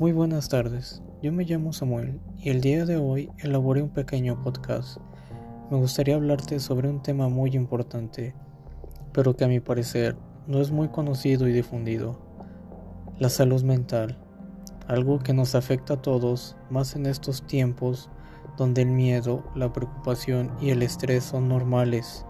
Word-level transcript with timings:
Muy 0.00 0.12
buenas 0.12 0.48
tardes, 0.48 1.02
yo 1.20 1.30
me 1.30 1.44
llamo 1.44 1.74
Samuel 1.74 2.22
y 2.38 2.48
el 2.48 2.62
día 2.62 2.86
de 2.86 2.96
hoy 2.96 3.28
elaboré 3.36 3.82
un 3.82 3.90
pequeño 3.90 4.42
podcast. 4.42 4.96
Me 5.70 5.76
gustaría 5.76 6.14
hablarte 6.14 6.58
sobre 6.58 6.88
un 6.88 7.02
tema 7.02 7.28
muy 7.28 7.50
importante, 7.50 8.34
pero 9.12 9.36
que 9.36 9.44
a 9.44 9.48
mi 9.48 9.60
parecer 9.60 10.16
no 10.46 10.62
es 10.62 10.70
muy 10.70 10.88
conocido 10.88 11.46
y 11.46 11.52
difundido, 11.52 12.18
la 13.18 13.28
salud 13.28 13.62
mental, 13.62 14.16
algo 14.86 15.18
que 15.18 15.34
nos 15.34 15.54
afecta 15.54 15.92
a 15.92 16.00
todos, 16.00 16.56
más 16.70 16.96
en 16.96 17.04
estos 17.04 17.46
tiempos 17.46 18.08
donde 18.56 18.80
el 18.80 18.88
miedo, 18.88 19.44
la 19.54 19.70
preocupación 19.70 20.50
y 20.62 20.70
el 20.70 20.82
estrés 20.82 21.24
son 21.24 21.46
normales, 21.46 22.24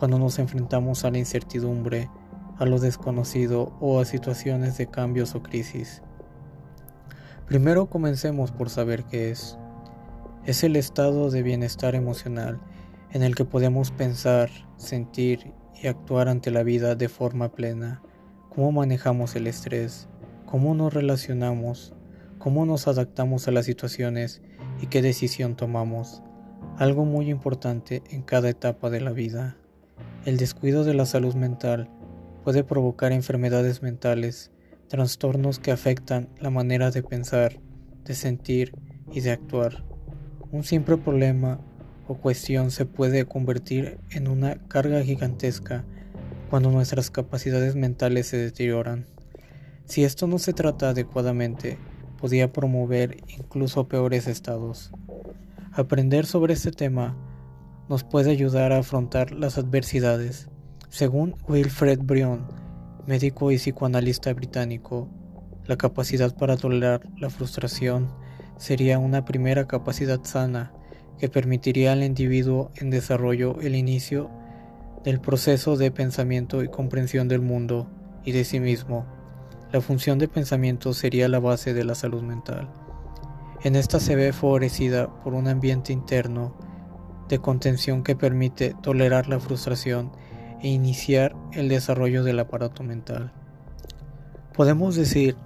cuando 0.00 0.18
nos 0.18 0.40
enfrentamos 0.40 1.04
a 1.04 1.12
la 1.12 1.18
incertidumbre, 1.18 2.10
a 2.58 2.66
lo 2.66 2.80
desconocido 2.80 3.72
o 3.78 4.00
a 4.00 4.04
situaciones 4.04 4.78
de 4.78 4.88
cambios 4.88 5.36
o 5.36 5.44
crisis. 5.44 6.02
Primero 7.46 7.90
comencemos 7.90 8.52
por 8.52 8.70
saber 8.70 9.04
qué 9.04 9.30
es. 9.30 9.58
Es 10.46 10.64
el 10.64 10.76
estado 10.76 11.30
de 11.30 11.42
bienestar 11.42 11.94
emocional 11.94 12.58
en 13.12 13.22
el 13.22 13.34
que 13.34 13.44
podemos 13.44 13.90
pensar, 13.90 14.48
sentir 14.78 15.52
y 15.80 15.88
actuar 15.88 16.28
ante 16.28 16.50
la 16.50 16.62
vida 16.62 16.94
de 16.94 17.10
forma 17.10 17.52
plena. 17.52 18.02
Cómo 18.48 18.72
manejamos 18.72 19.36
el 19.36 19.46
estrés, 19.46 20.08
cómo 20.46 20.74
nos 20.74 20.94
relacionamos, 20.94 21.92
cómo 22.38 22.64
nos 22.64 22.88
adaptamos 22.88 23.46
a 23.46 23.50
las 23.50 23.66
situaciones 23.66 24.40
y 24.80 24.86
qué 24.86 25.02
decisión 25.02 25.54
tomamos. 25.54 26.22
Algo 26.78 27.04
muy 27.04 27.28
importante 27.28 28.02
en 28.08 28.22
cada 28.22 28.48
etapa 28.48 28.88
de 28.88 29.02
la 29.02 29.12
vida. 29.12 29.58
El 30.24 30.38
descuido 30.38 30.82
de 30.84 30.94
la 30.94 31.04
salud 31.04 31.34
mental 31.34 31.90
puede 32.42 32.64
provocar 32.64 33.12
enfermedades 33.12 33.82
mentales 33.82 34.50
trastornos 34.88 35.58
que 35.58 35.72
afectan 35.72 36.28
la 36.40 36.50
manera 36.50 36.90
de 36.90 37.02
pensar, 37.02 37.60
de 38.04 38.14
sentir 38.14 38.74
y 39.12 39.20
de 39.20 39.32
actuar. 39.32 39.84
Un 40.50 40.64
simple 40.64 40.96
problema 40.96 41.60
o 42.06 42.16
cuestión 42.16 42.70
se 42.70 42.86
puede 42.86 43.24
convertir 43.24 43.98
en 44.10 44.28
una 44.28 44.56
carga 44.68 45.02
gigantesca 45.02 45.84
cuando 46.50 46.70
nuestras 46.70 47.10
capacidades 47.10 47.74
mentales 47.74 48.28
se 48.28 48.36
deterioran. 48.36 49.06
Si 49.86 50.04
esto 50.04 50.26
no 50.26 50.38
se 50.38 50.52
trata 50.52 50.90
adecuadamente, 50.90 51.78
podría 52.20 52.52
promover 52.52 53.18
incluso 53.28 53.88
peores 53.88 54.26
estados. 54.26 54.92
Aprender 55.72 56.26
sobre 56.26 56.54
este 56.54 56.70
tema 56.70 57.16
nos 57.88 58.04
puede 58.04 58.30
ayudar 58.30 58.72
a 58.72 58.78
afrontar 58.78 59.32
las 59.32 59.58
adversidades. 59.58 60.48
Según 60.88 61.36
Wilfred 61.48 61.98
Brion, 62.02 62.46
médico 63.06 63.50
y 63.50 63.56
psicoanalista 63.56 64.32
británico, 64.32 65.08
la 65.66 65.76
capacidad 65.76 66.34
para 66.36 66.56
tolerar 66.56 67.02
la 67.18 67.30
frustración 67.30 68.08
sería 68.56 68.98
una 68.98 69.24
primera 69.24 69.66
capacidad 69.66 70.22
sana 70.22 70.72
que 71.18 71.28
permitiría 71.28 71.92
al 71.92 72.02
individuo 72.02 72.70
en 72.76 72.90
desarrollo 72.90 73.60
el 73.60 73.74
inicio 73.74 74.30
del 75.04 75.20
proceso 75.20 75.76
de 75.76 75.90
pensamiento 75.90 76.62
y 76.62 76.68
comprensión 76.68 77.28
del 77.28 77.40
mundo 77.40 77.88
y 78.24 78.32
de 78.32 78.44
sí 78.44 78.60
mismo. 78.60 79.06
La 79.72 79.80
función 79.80 80.18
de 80.18 80.28
pensamiento 80.28 80.94
sería 80.94 81.28
la 81.28 81.40
base 81.40 81.74
de 81.74 81.84
la 81.84 81.94
salud 81.94 82.22
mental. 82.22 82.70
En 83.62 83.76
esta 83.76 84.00
se 84.00 84.16
ve 84.16 84.32
favorecida 84.32 85.08
por 85.22 85.34
un 85.34 85.48
ambiente 85.48 85.92
interno 85.92 86.56
de 87.28 87.38
contención 87.38 88.02
que 88.02 88.16
permite 88.16 88.74
tolerar 88.82 89.28
la 89.28 89.40
frustración 89.40 90.12
e 90.64 90.68
iniciar 90.68 91.36
el 91.52 91.68
desarrollo 91.68 92.24
del 92.24 92.40
aparato 92.40 92.82
mental. 92.82 93.30
Podemos 94.54 94.96
decir 94.96 95.36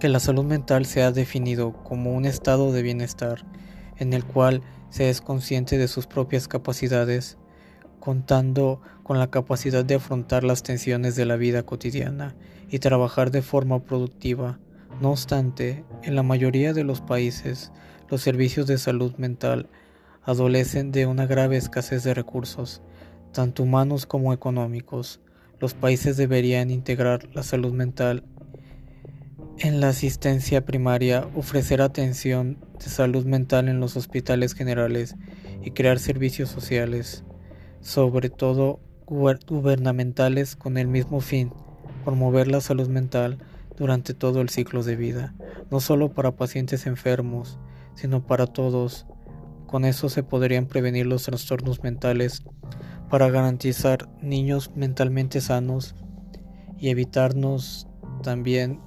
que 0.00 0.08
la 0.08 0.18
salud 0.18 0.44
mental 0.44 0.86
se 0.86 1.04
ha 1.04 1.12
definido 1.12 1.72
como 1.84 2.14
un 2.14 2.24
estado 2.24 2.72
de 2.72 2.82
bienestar 2.82 3.46
en 3.96 4.12
el 4.12 4.24
cual 4.24 4.62
se 4.90 5.08
es 5.08 5.20
consciente 5.20 5.78
de 5.78 5.86
sus 5.86 6.08
propias 6.08 6.48
capacidades, 6.48 7.38
contando 8.00 8.80
con 9.04 9.20
la 9.20 9.30
capacidad 9.30 9.84
de 9.84 9.94
afrontar 9.94 10.42
las 10.42 10.64
tensiones 10.64 11.14
de 11.14 11.26
la 11.26 11.36
vida 11.36 11.62
cotidiana 11.62 12.34
y 12.68 12.80
trabajar 12.80 13.30
de 13.30 13.42
forma 13.42 13.84
productiva. 13.84 14.58
No 15.00 15.12
obstante, 15.12 15.84
en 16.02 16.16
la 16.16 16.24
mayoría 16.24 16.72
de 16.72 16.82
los 16.82 17.00
países, 17.00 17.70
los 18.08 18.20
servicios 18.20 18.66
de 18.66 18.78
salud 18.78 19.14
mental 19.16 19.68
adolecen 20.24 20.90
de 20.90 21.06
una 21.06 21.26
grave 21.26 21.56
escasez 21.56 22.02
de 22.02 22.14
recursos, 22.14 22.82
tanto 23.32 23.62
humanos 23.62 24.06
como 24.06 24.32
económicos. 24.32 25.20
Los 25.58 25.74
países 25.74 26.16
deberían 26.16 26.70
integrar 26.70 27.28
la 27.34 27.42
salud 27.42 27.72
mental 27.72 28.24
en 29.58 29.80
la 29.80 29.88
asistencia 29.88 30.64
primaria, 30.64 31.28
ofrecer 31.34 31.80
atención 31.80 32.58
de 32.78 32.86
salud 32.86 33.24
mental 33.24 33.68
en 33.68 33.80
los 33.80 33.96
hospitales 33.96 34.54
generales 34.54 35.16
y 35.62 35.70
crear 35.70 35.98
servicios 35.98 36.50
sociales, 36.50 37.24
sobre 37.80 38.28
todo 38.28 38.80
gubernamentales, 39.06 40.56
con 40.56 40.76
el 40.76 40.88
mismo 40.88 41.20
fin, 41.20 41.52
promover 42.04 42.48
la 42.48 42.60
salud 42.60 42.88
mental 42.88 43.38
durante 43.76 44.14
todo 44.14 44.40
el 44.40 44.48
ciclo 44.48 44.82
de 44.82 44.96
vida, 44.96 45.34
no 45.70 45.80
solo 45.80 46.12
para 46.12 46.36
pacientes 46.36 46.86
enfermos, 46.86 47.58
sino 47.94 48.26
para 48.26 48.46
todos. 48.46 49.06
Con 49.66 49.84
eso 49.84 50.08
se 50.08 50.22
podrían 50.22 50.66
prevenir 50.66 51.06
los 51.06 51.24
trastornos 51.24 51.82
mentales 51.82 52.44
para 53.10 53.30
garantizar 53.30 54.08
niños 54.20 54.72
mentalmente 54.74 55.40
sanos 55.40 55.94
y 56.78 56.90
evitarnos 56.90 57.86
también 58.22 58.80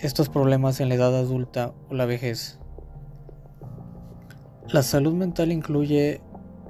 estos 0.00 0.28
problemas 0.28 0.80
en 0.80 0.88
la 0.88 0.96
edad 0.96 1.16
adulta 1.16 1.72
o 1.88 1.94
la 1.94 2.06
vejez. 2.06 2.58
La 4.68 4.82
salud 4.82 5.14
mental 5.14 5.52
incluye 5.52 6.20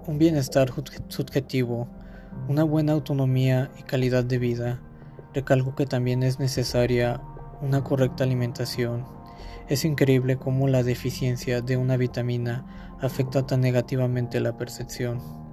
un 0.06 0.18
bienestar 0.18 0.70
subjetivo, 1.08 1.88
una 2.48 2.62
buena 2.62 2.92
autonomía 2.92 3.70
y 3.78 3.82
calidad 3.82 4.24
de 4.24 4.38
vida. 4.38 4.82
Recalco 5.34 5.74
que 5.74 5.86
también 5.86 6.22
es 6.22 6.38
necesaria 6.38 7.20
una 7.62 7.82
correcta 7.82 8.24
alimentación. 8.24 9.04
Es 9.68 9.84
increíble 9.84 10.36
cómo 10.36 10.68
la 10.68 10.82
deficiencia 10.82 11.60
de 11.60 11.76
una 11.76 11.96
vitamina 11.96 12.94
afecta 13.00 13.46
tan 13.46 13.60
negativamente 13.60 14.40
la 14.40 14.56
percepción. 14.56 15.45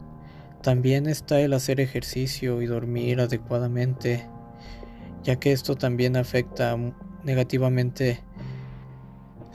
También 0.64 1.08
está 1.08 1.42
el 1.42 1.52
hacer 1.52 1.82
ejercicio 1.82 2.62
y 2.62 2.68
dormir 2.68 3.20
adecuadamente, 3.20 4.26
ya 5.22 5.36
que 5.36 5.52
esto 5.52 5.76
también 5.76 6.16
afecta 6.16 6.78
negativamente 7.26 8.24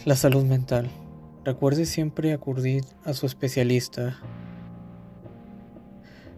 la 0.05 0.17
salud 0.17 0.45
mental. 0.45 0.91
Recuerde 1.47 1.87
siempre 1.87 2.35
acudir 2.35 2.85
a 3.07 3.15
su 3.15 3.25
especialista. 3.25 4.19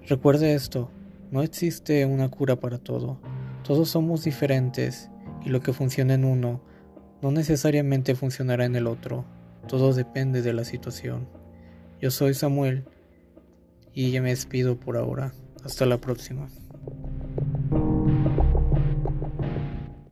Recuerde 0.07 0.55
esto, 0.55 0.89
no 1.33 1.43
existe 1.43 2.07
una 2.07 2.29
cura 2.29 2.55
para 2.55 2.79
todo. 2.79 3.21
Todos 3.67 3.89
somos 3.89 4.23
diferentes 4.23 5.11
y 5.45 5.49
lo 5.49 5.63
que 5.63 5.73
funciona 5.73 6.15
en 6.15 6.25
uno 6.25 6.63
no 7.23 7.33
necesariamente 7.33 8.15
funcionará 8.15 8.67
en 8.67 8.77
el 8.77 8.87
otro. 8.87 9.25
Todo 9.67 9.93
depende 9.95 10.43
de 10.43 10.53
la 10.53 10.63
situación. 10.63 11.29
Yo 12.01 12.13
soy 12.13 12.35
Samuel 12.35 12.85
y 13.95 14.11
ya 14.11 14.23
me 14.23 14.31
despido 14.31 14.79
por 14.79 14.97
ahora. 14.97 15.33
Hasta 15.65 15.87
la 15.87 15.99
próxima. 15.99 16.49